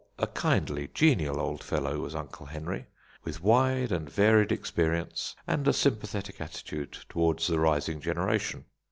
A 0.17 0.25
kindly, 0.25 0.89
genial 0.95 1.39
old 1.39 1.63
fellow 1.63 1.99
was 1.99 2.15
"Uncle 2.15 2.47
Henry," 2.47 2.87
with 3.23 3.43
wide 3.43 3.91
and 3.91 4.09
varied 4.09 4.51
experience, 4.51 5.35
and 5.45 5.67
a 5.67 5.73
sympathetic 5.73 6.41
attitude 6.41 6.93
towards 7.07 7.45
the 7.45 7.59
rising 7.59 8.01
generation. 8.01 8.65